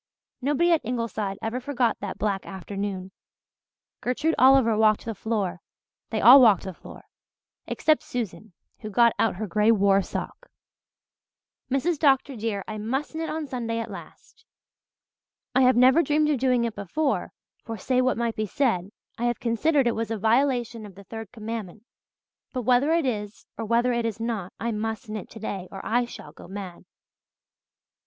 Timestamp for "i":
12.67-12.79, 15.53-15.61, 19.19-19.25, 24.59-24.71, 25.85-26.05